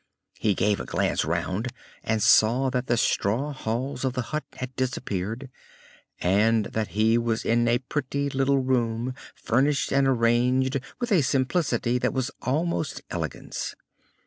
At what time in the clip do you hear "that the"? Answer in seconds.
2.71-2.97